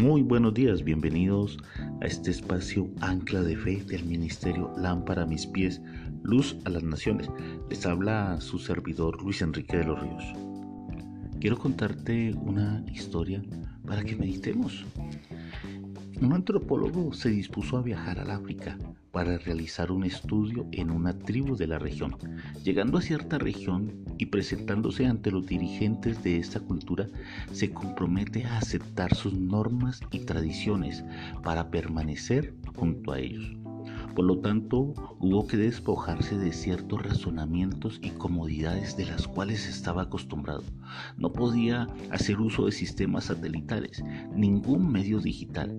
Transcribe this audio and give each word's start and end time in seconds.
Muy 0.00 0.22
buenos 0.22 0.54
días, 0.54 0.84
bienvenidos 0.84 1.58
a 2.00 2.06
este 2.06 2.30
espacio 2.30 2.88
Ancla 3.00 3.42
de 3.42 3.56
Fe 3.56 3.82
del 3.84 4.04
Ministerio 4.04 4.70
Lámpara 4.76 5.22
a 5.22 5.26
mis 5.26 5.44
pies, 5.44 5.82
Luz 6.22 6.56
a 6.64 6.70
las 6.70 6.84
Naciones. 6.84 7.28
Les 7.68 7.84
habla 7.84 8.40
su 8.40 8.60
servidor 8.60 9.20
Luis 9.20 9.42
Enrique 9.42 9.78
de 9.78 9.84
los 9.86 10.00
Ríos. 10.00 10.24
Quiero 11.40 11.58
contarte 11.58 12.32
una 12.40 12.84
historia 12.94 13.42
para 13.84 14.04
que 14.04 14.14
meditemos. 14.14 14.86
Un 16.20 16.32
antropólogo 16.32 17.12
se 17.12 17.28
dispuso 17.28 17.76
a 17.76 17.82
viajar 17.82 18.18
al 18.18 18.32
África 18.32 18.76
para 19.12 19.38
realizar 19.38 19.92
un 19.92 20.02
estudio 20.02 20.66
en 20.72 20.90
una 20.90 21.16
tribu 21.16 21.56
de 21.56 21.68
la 21.68 21.78
región. 21.78 22.16
Llegando 22.64 22.98
a 22.98 23.02
cierta 23.02 23.38
región 23.38 24.04
y 24.18 24.26
presentándose 24.26 25.06
ante 25.06 25.30
los 25.30 25.46
dirigentes 25.46 26.22
de 26.24 26.38
esta 26.38 26.58
cultura, 26.58 27.06
se 27.52 27.70
compromete 27.70 28.44
a 28.44 28.58
aceptar 28.58 29.14
sus 29.14 29.32
normas 29.32 30.00
y 30.10 30.20
tradiciones 30.20 31.04
para 31.44 31.70
permanecer 31.70 32.52
junto 32.74 33.12
a 33.12 33.20
ellos. 33.20 33.56
Por 34.18 34.24
lo 34.24 34.40
tanto, 34.40 34.94
hubo 35.20 35.46
que 35.46 35.56
despojarse 35.56 36.36
de 36.36 36.52
ciertos 36.52 37.00
razonamientos 37.00 38.00
y 38.02 38.10
comodidades 38.10 38.96
de 38.96 39.06
las 39.06 39.28
cuales 39.28 39.68
estaba 39.68 40.02
acostumbrado. 40.02 40.64
No 41.16 41.32
podía 41.32 41.86
hacer 42.10 42.40
uso 42.40 42.66
de 42.66 42.72
sistemas 42.72 43.26
satelitales, 43.26 44.02
ningún 44.34 44.90
medio 44.90 45.20
digital. 45.20 45.70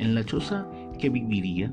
En 0.00 0.16
la 0.16 0.24
choza 0.24 0.68
que 0.98 1.08
viviría, 1.08 1.72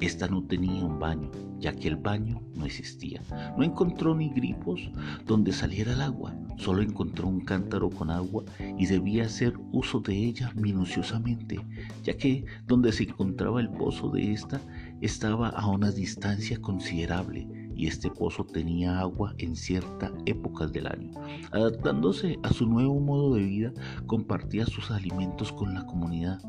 esta 0.00 0.28
no 0.28 0.42
tenía 0.44 0.82
un 0.82 0.98
baño, 0.98 1.30
ya 1.58 1.74
que 1.74 1.88
el 1.88 1.96
baño 1.96 2.40
no 2.54 2.64
existía. 2.64 3.20
No 3.58 3.62
encontró 3.62 4.14
ni 4.14 4.30
grifos 4.30 4.90
donde 5.26 5.52
saliera 5.52 5.92
el 5.92 6.00
agua, 6.00 6.34
solo 6.56 6.80
encontró 6.80 7.28
un 7.28 7.40
cántaro 7.40 7.90
con 7.90 8.10
agua 8.10 8.44
y 8.78 8.86
debía 8.86 9.24
hacer 9.24 9.52
uso 9.72 10.00
de 10.00 10.16
ella 10.16 10.52
minuciosamente, 10.54 11.60
ya 12.02 12.16
que 12.16 12.46
donde 12.66 12.92
se 12.92 13.04
encontraba 13.04 13.60
el 13.60 13.68
pozo 13.68 14.08
de 14.08 14.32
esta 14.32 14.58
estaba 15.00 15.48
a 15.48 15.66
una 15.66 15.90
distancia 15.90 16.60
considerable 16.60 17.48
y 17.74 17.86
este 17.86 18.10
pozo 18.10 18.44
tenía 18.44 19.00
agua 19.00 19.34
en 19.38 19.56
ciertas 19.56 20.12
épocas 20.26 20.70
del 20.70 20.86
año. 20.86 21.12
Adaptándose 21.50 22.38
a 22.42 22.52
su 22.52 22.66
nuevo 22.66 23.00
modo 23.00 23.34
de 23.34 23.42
vida, 23.42 23.72
compartía 24.06 24.66
sus 24.66 24.90
alimentos 24.90 25.50
con 25.52 25.72
la 25.72 25.86
comunidad. 25.86 26.40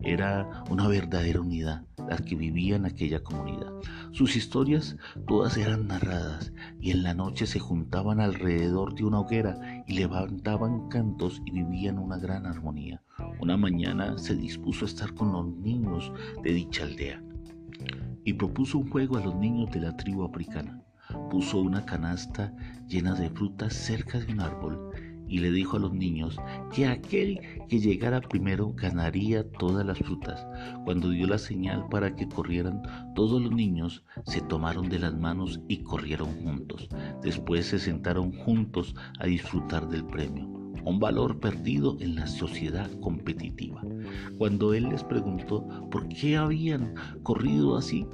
Era 0.00 0.64
una 0.70 0.88
verdadera 0.88 1.40
unidad 1.40 1.84
la 2.08 2.16
que 2.16 2.34
vivía 2.34 2.74
en 2.74 2.86
aquella 2.86 3.22
comunidad. 3.22 3.72
Sus 4.10 4.34
historias 4.34 4.96
todas 5.28 5.56
eran 5.56 5.86
narradas 5.86 6.52
y 6.80 6.90
en 6.90 7.04
la 7.04 7.14
noche 7.14 7.46
se 7.46 7.60
juntaban 7.60 8.20
alrededor 8.20 8.96
de 8.96 9.04
una 9.04 9.20
hoguera 9.20 9.84
y 9.86 9.94
levantaban 9.94 10.88
cantos 10.88 11.40
y 11.46 11.52
vivían 11.52 11.98
una 11.98 12.18
gran 12.18 12.46
armonía. 12.46 13.00
Una 13.40 13.56
mañana 13.56 14.18
se 14.18 14.34
dispuso 14.34 14.84
a 14.84 14.88
estar 14.88 15.14
con 15.14 15.32
los 15.32 15.46
niños 15.46 16.12
de 16.42 16.52
dicha 16.52 16.82
aldea 16.82 17.22
y 18.24 18.32
propuso 18.34 18.78
un 18.78 18.90
juego 18.90 19.16
a 19.16 19.24
los 19.24 19.34
niños 19.36 19.70
de 19.70 19.80
la 19.80 19.96
tribu 19.96 20.24
africana. 20.24 20.82
Puso 21.30 21.60
una 21.60 21.84
canasta 21.84 22.54
llena 22.88 23.14
de 23.14 23.30
frutas 23.30 23.74
cerca 23.74 24.18
de 24.18 24.32
un 24.32 24.40
árbol 24.40 24.90
y 25.26 25.38
le 25.38 25.50
dijo 25.50 25.76
a 25.76 25.80
los 25.80 25.92
niños 25.92 26.36
que 26.72 26.86
aquel 26.86 27.40
que 27.68 27.80
llegara 27.80 28.20
primero 28.20 28.72
ganaría 28.74 29.48
todas 29.52 29.84
las 29.86 29.98
frutas. 29.98 30.46
Cuando 30.84 31.10
dio 31.10 31.26
la 31.26 31.38
señal 31.38 31.86
para 31.90 32.14
que 32.14 32.28
corrieran, 32.28 32.82
todos 33.14 33.40
los 33.42 33.52
niños 33.52 34.04
se 34.26 34.40
tomaron 34.42 34.88
de 34.88 34.98
las 34.98 35.14
manos 35.14 35.60
y 35.68 35.78
corrieron 35.78 36.32
juntos. 36.42 36.88
Después 37.22 37.66
se 37.66 37.78
sentaron 37.78 38.32
juntos 38.32 38.94
a 39.18 39.26
disfrutar 39.26 39.88
del 39.88 40.04
premio 40.04 40.54
un 40.84 41.00
valor 41.00 41.40
perdido 41.40 41.96
en 42.00 42.14
la 42.14 42.26
sociedad 42.26 42.90
competitiva. 43.00 43.82
Cuando 44.38 44.74
él 44.74 44.88
les 44.88 45.04
preguntó 45.04 45.66
por 45.90 46.08
qué 46.08 46.36
habían 46.36 46.94
corrido 47.22 47.76
así, 47.76 48.06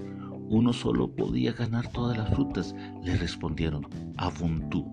uno 0.48 0.72
solo 0.72 1.14
podía 1.14 1.52
ganar 1.52 1.90
todas 1.92 2.16
las 2.16 2.30
frutas, 2.30 2.74
le 3.02 3.16
respondieron, 3.16 3.86
Afuntú. 4.16 4.90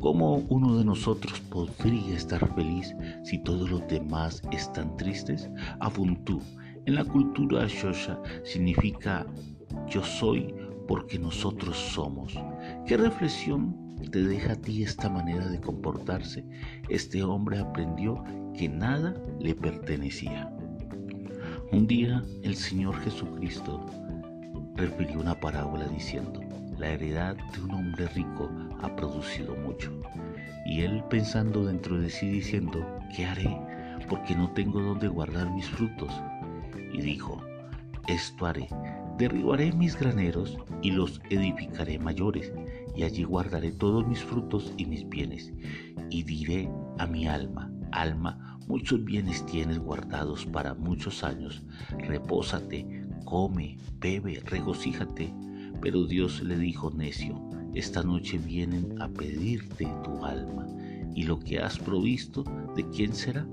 ¿Cómo 0.00 0.36
uno 0.48 0.76
de 0.76 0.84
nosotros 0.84 1.40
podría 1.40 2.16
estar 2.16 2.54
feliz 2.54 2.94
si 3.24 3.42
todos 3.42 3.70
los 3.70 3.86
demás 3.88 4.42
están 4.52 4.96
tristes? 4.96 5.48
Afuntú. 5.80 6.40
En 6.86 6.94
la 6.94 7.04
cultura 7.04 7.66
Shosha 7.66 8.20
significa 8.44 9.26
yo 9.88 10.02
soy 10.02 10.54
porque 10.86 11.18
nosotros 11.18 11.76
somos. 11.76 12.34
¿Qué 12.86 12.96
reflexión 12.96 13.86
te 14.10 14.22
deja 14.22 14.52
a 14.52 14.56
ti 14.56 14.82
esta 14.82 15.08
manera 15.08 15.48
de 15.48 15.60
comportarse, 15.60 16.44
este 16.88 17.22
hombre 17.22 17.58
aprendió 17.58 18.22
que 18.54 18.68
nada 18.68 19.14
le 19.40 19.54
pertenecía. 19.54 20.52
Un 21.72 21.86
día 21.88 22.22
el 22.42 22.54
Señor 22.54 22.96
Jesucristo 23.00 23.84
refirió 24.76 25.20
una 25.20 25.38
parábola 25.38 25.86
diciendo, 25.88 26.40
la 26.78 26.90
heredad 26.90 27.36
de 27.36 27.60
un 27.60 27.72
hombre 27.72 28.06
rico 28.08 28.48
ha 28.82 28.94
producido 28.94 29.56
mucho. 29.56 29.92
Y 30.64 30.82
él 30.82 31.02
pensando 31.10 31.64
dentro 31.64 31.98
de 31.98 32.08
sí 32.08 32.28
diciendo, 32.28 32.86
¿qué 33.14 33.26
haré? 33.26 33.58
Porque 34.08 34.36
no 34.36 34.52
tengo 34.52 34.80
donde 34.80 35.08
guardar 35.08 35.50
mis 35.50 35.68
frutos. 35.68 36.12
Y 36.92 37.00
dijo, 37.00 37.42
esto 38.06 38.46
haré, 38.46 38.68
derribaré 39.18 39.72
mis 39.72 39.98
graneros 39.98 40.56
y 40.82 40.92
los 40.92 41.20
edificaré 41.30 41.98
mayores 41.98 42.52
y 42.94 43.02
allí 43.02 43.24
guardaré 43.24 43.72
todos 43.72 44.06
mis 44.06 44.22
frutos 44.22 44.72
y 44.76 44.86
mis 44.86 45.08
bienes. 45.08 45.52
Y 46.10 46.22
diré 46.22 46.70
a 46.98 47.06
mi 47.06 47.26
alma, 47.26 47.72
alma, 47.90 48.55
muchos 48.66 49.04
bienes 49.04 49.44
tienes 49.46 49.78
guardados 49.78 50.46
para 50.46 50.74
muchos 50.74 51.22
años, 51.22 51.62
repósate, 51.98 53.06
come, 53.24 53.78
bebe, 53.98 54.40
regocíjate. 54.44 55.32
Pero 55.80 56.04
Dios 56.06 56.42
le 56.42 56.56
dijo, 56.56 56.90
necio, 56.90 57.38
esta 57.74 58.02
noche 58.02 58.38
vienen 58.38 59.00
a 59.00 59.08
pedirte 59.08 59.86
tu 60.02 60.24
alma, 60.24 60.66
y 61.14 61.24
lo 61.24 61.38
que 61.38 61.58
has 61.58 61.78
provisto, 61.78 62.44
¿de 62.74 62.88
quién 62.90 63.12
será? 63.12 63.46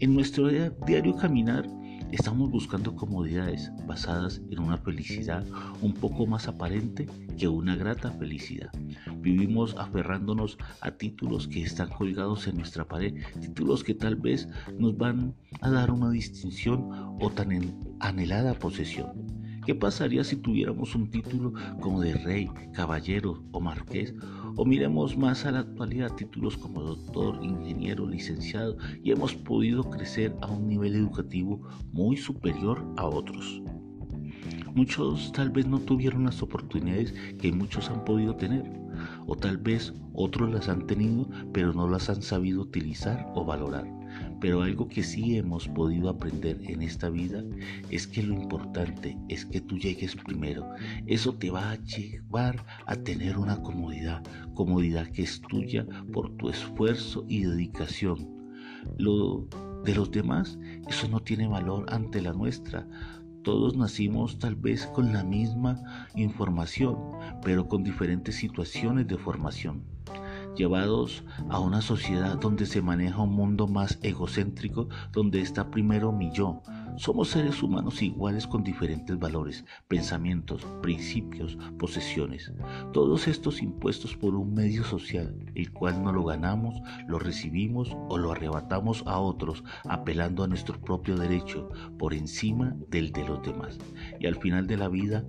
En 0.00 0.14
nuestro 0.14 0.48
diario 0.86 1.16
caminar, 1.16 1.66
Estamos 2.10 2.50
buscando 2.50 2.96
comodidades 2.96 3.70
basadas 3.86 4.40
en 4.50 4.60
una 4.60 4.78
felicidad 4.78 5.44
un 5.82 5.92
poco 5.92 6.26
más 6.26 6.48
aparente 6.48 7.06
que 7.36 7.48
una 7.48 7.76
grata 7.76 8.10
felicidad. 8.12 8.70
Vivimos 9.18 9.76
aferrándonos 9.76 10.56
a 10.80 10.92
títulos 10.92 11.46
que 11.46 11.62
están 11.62 11.90
colgados 11.90 12.46
en 12.46 12.56
nuestra 12.56 12.88
pared, 12.88 13.14
títulos 13.40 13.84
que 13.84 13.92
tal 13.92 14.16
vez 14.16 14.48
nos 14.78 14.96
van 14.96 15.34
a 15.60 15.68
dar 15.68 15.90
una 15.90 16.08
distinción 16.08 16.88
o 17.20 17.30
tan 17.30 17.50
anhelada 18.00 18.54
posesión. 18.54 19.38
¿Qué 19.66 19.74
pasaría 19.74 20.24
si 20.24 20.36
tuviéramos 20.36 20.94
un 20.94 21.10
título 21.10 21.52
como 21.78 22.00
de 22.00 22.14
rey, 22.14 22.50
caballero 22.72 23.44
o 23.52 23.60
marqués? 23.60 24.14
O 24.60 24.64
miremos 24.64 25.16
más 25.16 25.46
a 25.46 25.52
la 25.52 25.60
actualidad 25.60 26.16
títulos 26.16 26.56
como 26.56 26.82
doctor, 26.82 27.38
ingeniero, 27.44 28.08
licenciado 28.08 28.76
y 29.04 29.12
hemos 29.12 29.32
podido 29.32 29.88
crecer 29.88 30.34
a 30.40 30.48
un 30.48 30.66
nivel 30.66 30.96
educativo 30.96 31.62
muy 31.92 32.16
superior 32.16 32.84
a 32.96 33.06
otros. 33.06 33.62
Muchos 34.74 35.30
tal 35.30 35.50
vez 35.50 35.68
no 35.68 35.78
tuvieron 35.78 36.24
las 36.24 36.42
oportunidades 36.42 37.14
que 37.38 37.52
muchos 37.52 37.88
han 37.88 38.04
podido 38.04 38.34
tener, 38.34 38.64
o 39.28 39.36
tal 39.36 39.58
vez 39.58 39.94
otros 40.12 40.50
las 40.50 40.68
han 40.68 40.88
tenido 40.88 41.28
pero 41.52 41.72
no 41.72 41.88
las 41.88 42.10
han 42.10 42.20
sabido 42.20 42.62
utilizar 42.62 43.30
o 43.36 43.44
valorar. 43.44 43.97
Pero 44.40 44.62
algo 44.62 44.88
que 44.88 45.02
sí 45.02 45.36
hemos 45.36 45.68
podido 45.68 46.08
aprender 46.08 46.60
en 46.62 46.82
esta 46.82 47.10
vida 47.10 47.42
es 47.90 48.06
que 48.06 48.22
lo 48.22 48.34
importante 48.34 49.16
es 49.28 49.44
que 49.44 49.60
tú 49.60 49.76
llegues 49.78 50.16
primero. 50.16 50.68
Eso 51.06 51.34
te 51.34 51.50
va 51.50 51.70
a 51.70 51.76
llevar 51.76 52.64
a 52.86 52.96
tener 52.96 53.38
una 53.38 53.60
comodidad, 53.62 54.22
comodidad 54.54 55.08
que 55.08 55.22
es 55.22 55.40
tuya 55.40 55.86
por 56.12 56.36
tu 56.36 56.48
esfuerzo 56.48 57.24
y 57.28 57.44
dedicación. 57.44 58.28
Lo 58.96 59.48
de 59.84 59.94
los 59.94 60.10
demás, 60.10 60.58
eso 60.88 61.08
no 61.08 61.20
tiene 61.20 61.48
valor 61.48 61.86
ante 61.88 62.22
la 62.22 62.32
nuestra. 62.32 62.86
Todos 63.42 63.76
nacimos 63.76 64.38
tal 64.38 64.56
vez 64.56 64.86
con 64.86 65.12
la 65.12 65.24
misma 65.24 66.08
información, 66.14 66.96
pero 67.42 67.68
con 67.68 67.82
diferentes 67.82 68.34
situaciones 68.36 69.06
de 69.06 69.16
formación 69.16 69.84
llevados 70.58 71.22
a 71.48 71.60
una 71.60 71.80
sociedad 71.80 72.36
donde 72.36 72.66
se 72.66 72.82
maneja 72.82 73.22
un 73.22 73.32
mundo 73.32 73.68
más 73.68 73.98
egocéntrico, 74.02 74.88
donde 75.12 75.40
está 75.40 75.70
primero 75.70 76.10
mi 76.10 76.32
yo. 76.32 76.62
Somos 76.96 77.28
seres 77.28 77.62
humanos 77.62 78.02
iguales 78.02 78.44
con 78.48 78.64
diferentes 78.64 79.16
valores, 79.16 79.64
pensamientos, 79.86 80.66
principios, 80.82 81.56
posesiones. 81.78 82.52
Todos 82.92 83.28
estos 83.28 83.62
impuestos 83.62 84.16
por 84.16 84.34
un 84.34 84.52
medio 84.52 84.82
social, 84.82 85.32
el 85.54 85.72
cual 85.72 86.02
no 86.02 86.12
lo 86.12 86.24
ganamos, 86.24 86.74
lo 87.06 87.20
recibimos 87.20 87.96
o 88.08 88.18
lo 88.18 88.32
arrebatamos 88.32 89.04
a 89.06 89.18
otros, 89.20 89.62
apelando 89.84 90.42
a 90.42 90.48
nuestro 90.48 90.80
propio 90.80 91.16
derecho 91.16 91.68
por 91.98 92.14
encima 92.14 92.74
del 92.88 93.12
de 93.12 93.24
los 93.24 93.42
demás. 93.42 93.78
Y 94.18 94.26
al 94.26 94.34
final 94.34 94.66
de 94.66 94.76
la 94.76 94.88
vida, 94.88 95.24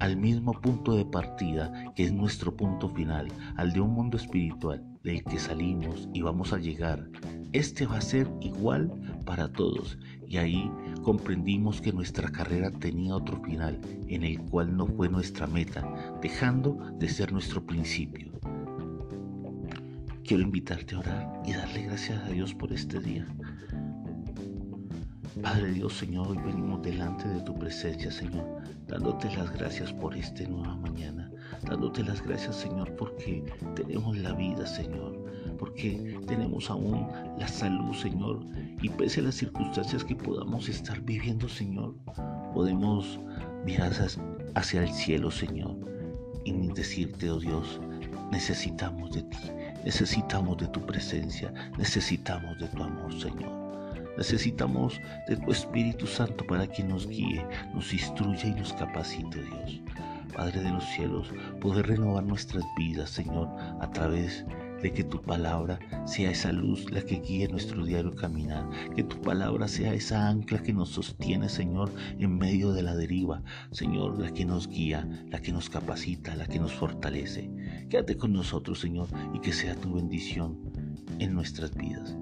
al 0.00 0.16
mismo 0.16 0.52
punto 0.52 0.96
de 0.96 1.04
partida 1.04 1.72
que 1.94 2.04
es 2.04 2.12
nuestro 2.12 2.56
punto 2.56 2.88
final, 2.88 3.28
al 3.56 3.72
de 3.72 3.80
un 3.80 3.92
mundo 3.92 4.16
espiritual 4.16 4.84
del 5.04 5.22
que 5.22 5.38
salimos 5.38 6.08
y 6.12 6.22
vamos 6.22 6.52
a 6.52 6.58
llegar. 6.58 7.08
Este 7.52 7.86
va 7.86 7.98
a 7.98 8.02
ser 8.02 8.28
igual 8.40 8.90
para 9.24 9.52
todos 9.52 9.98
y 10.26 10.38
ahí 10.38 10.70
comprendimos 11.02 11.80
que 11.80 11.92
nuestra 11.92 12.30
carrera 12.30 12.70
tenía 12.70 13.14
otro 13.14 13.42
final 13.42 13.78
en 14.08 14.24
el 14.24 14.40
cual 14.40 14.76
no 14.76 14.86
fue 14.86 15.08
nuestra 15.08 15.46
meta, 15.46 15.86
dejando 16.22 16.74
de 16.98 17.08
ser 17.08 17.32
nuestro 17.32 17.64
principio. 17.64 18.32
Quiero 20.24 20.42
invitarte 20.42 20.94
a 20.94 21.00
orar 21.00 21.42
y 21.44 21.52
darle 21.52 21.82
gracias 21.82 22.22
a 22.22 22.28
Dios 22.28 22.54
por 22.54 22.72
este 22.72 23.00
día. 23.00 23.26
Padre 25.42 25.72
Dios, 25.72 25.94
Señor, 25.94 26.28
hoy 26.28 26.38
venimos 26.38 26.82
delante 26.82 27.26
de 27.26 27.40
tu 27.42 27.58
presencia, 27.58 28.10
Señor, 28.10 28.59
dándote 28.90 29.34
las 29.36 29.52
gracias 29.52 29.92
por 29.92 30.16
esta 30.16 30.42
nueva 30.44 30.74
mañana, 30.76 31.30
dándote 31.62 32.02
las 32.02 32.20
gracias, 32.22 32.56
Señor, 32.56 32.94
porque 32.96 33.44
tenemos 33.76 34.16
la 34.18 34.32
vida, 34.32 34.66
Señor, 34.66 35.16
porque 35.58 36.18
tenemos 36.26 36.68
aún 36.70 37.06
la 37.38 37.46
salud, 37.46 37.94
Señor, 37.94 38.44
y 38.82 38.88
pese 38.88 39.20
a 39.20 39.24
las 39.24 39.36
circunstancias 39.36 40.04
que 40.04 40.16
podamos 40.16 40.68
estar 40.68 41.00
viviendo, 41.02 41.48
Señor, 41.48 41.94
podemos 42.52 43.20
mirar 43.64 43.92
hacia 44.54 44.82
el 44.82 44.92
cielo, 44.92 45.30
Señor, 45.30 45.76
y 46.44 46.52
decirte, 46.72 47.30
oh 47.30 47.38
Dios, 47.38 47.80
necesitamos 48.32 49.12
de 49.12 49.22
ti, 49.22 49.38
necesitamos 49.84 50.58
de 50.58 50.66
tu 50.68 50.84
presencia, 50.84 51.52
necesitamos 51.78 52.58
de 52.58 52.66
tu 52.68 52.82
amor, 52.82 53.12
Señor. 53.20 53.59
Necesitamos 54.20 55.00
de 55.28 55.36
tu 55.38 55.50
Espíritu 55.50 56.06
Santo 56.06 56.46
para 56.46 56.66
que 56.66 56.84
nos 56.84 57.08
guíe, 57.08 57.42
nos 57.72 57.90
instruya 57.94 58.48
y 58.48 58.54
nos 58.54 58.74
capacite, 58.74 59.42
Dios. 59.42 59.80
Padre 60.36 60.60
de 60.60 60.68
los 60.68 60.84
cielos, 60.90 61.32
poder 61.58 61.86
renovar 61.86 62.24
nuestras 62.24 62.62
vidas, 62.76 63.08
Señor, 63.08 63.48
a 63.80 63.90
través 63.90 64.44
de 64.82 64.92
que 64.92 65.04
tu 65.04 65.22
palabra 65.22 65.78
sea 66.04 66.32
esa 66.32 66.52
luz 66.52 66.90
la 66.90 67.00
que 67.00 67.20
guíe 67.20 67.48
nuestro 67.48 67.82
diario 67.82 68.14
caminar, 68.14 68.68
que 68.94 69.04
tu 69.04 69.18
palabra 69.22 69.66
sea 69.68 69.94
esa 69.94 70.28
ancla 70.28 70.62
que 70.62 70.74
nos 70.74 70.90
sostiene, 70.90 71.48
Señor, 71.48 71.90
en 72.18 72.36
medio 72.36 72.72
de 72.72 72.82
la 72.82 72.94
deriva, 72.94 73.42
Señor, 73.70 74.20
la 74.20 74.34
que 74.34 74.44
nos 74.44 74.68
guía, 74.68 75.08
la 75.30 75.40
que 75.40 75.52
nos 75.52 75.70
capacita, 75.70 76.36
la 76.36 76.46
que 76.46 76.58
nos 76.58 76.74
fortalece. 76.74 77.50
Quédate 77.88 78.18
con 78.18 78.34
nosotros, 78.34 78.80
Señor, 78.80 79.08
y 79.32 79.40
que 79.40 79.54
sea 79.54 79.74
tu 79.76 79.94
bendición 79.94 80.58
en 81.20 81.34
nuestras 81.34 81.74
vidas. 81.74 82.16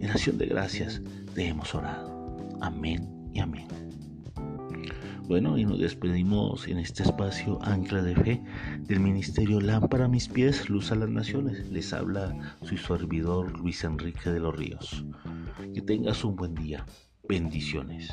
En 0.00 0.10
acción 0.10 0.38
de 0.38 0.46
gracias 0.46 1.02
te 1.34 1.46
hemos 1.46 1.74
orado. 1.74 2.58
Amén 2.60 3.08
y 3.32 3.40
amén. 3.40 3.68
Bueno, 5.26 5.56
y 5.56 5.64
nos 5.64 5.78
despedimos 5.78 6.68
en 6.68 6.78
este 6.78 7.02
espacio 7.02 7.58
Ancla 7.62 8.02
de 8.02 8.14
Fe 8.14 8.42
del 8.80 9.00
Ministerio 9.00 9.58
Lámpara 9.58 10.04
a 10.04 10.08
mis 10.08 10.28
pies, 10.28 10.68
Luz 10.68 10.92
a 10.92 10.96
las 10.96 11.08
Naciones. 11.08 11.66
Les 11.70 11.94
habla 11.94 12.56
su 12.62 12.76
servidor 12.76 13.58
Luis 13.58 13.84
Enrique 13.84 14.30
de 14.30 14.40
los 14.40 14.54
Ríos. 14.54 15.04
Que 15.72 15.80
tengas 15.80 16.24
un 16.24 16.36
buen 16.36 16.54
día. 16.54 16.84
Bendiciones. 17.26 18.10